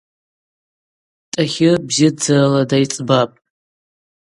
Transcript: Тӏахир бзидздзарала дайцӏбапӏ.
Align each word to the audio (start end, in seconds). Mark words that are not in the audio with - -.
Тӏахир 1.31 1.75
бзидздзарала 1.87 2.61
дайцӏбапӏ. 2.69 3.35